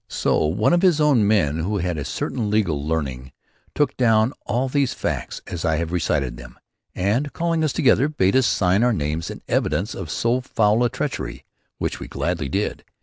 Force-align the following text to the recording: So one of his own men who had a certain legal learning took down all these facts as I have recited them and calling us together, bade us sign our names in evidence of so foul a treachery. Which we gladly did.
So 0.09 0.47
one 0.47 0.73
of 0.73 0.81
his 0.81 0.99
own 0.99 1.27
men 1.27 1.59
who 1.59 1.77
had 1.77 1.99
a 1.99 2.03
certain 2.03 2.49
legal 2.49 2.83
learning 2.83 3.33
took 3.75 3.95
down 3.97 4.33
all 4.47 4.67
these 4.67 4.95
facts 4.95 5.43
as 5.45 5.63
I 5.63 5.75
have 5.75 5.91
recited 5.91 6.37
them 6.37 6.57
and 6.95 7.31
calling 7.33 7.63
us 7.63 7.71
together, 7.71 8.07
bade 8.07 8.35
us 8.35 8.47
sign 8.47 8.81
our 8.83 8.93
names 8.93 9.29
in 9.29 9.43
evidence 9.47 9.93
of 9.93 10.09
so 10.09 10.41
foul 10.41 10.83
a 10.83 10.89
treachery. 10.89 11.45
Which 11.77 11.99
we 11.99 12.07
gladly 12.07 12.49
did. 12.49 12.83